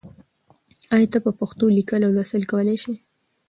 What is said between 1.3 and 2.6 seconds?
پښتو لیکل او لوستل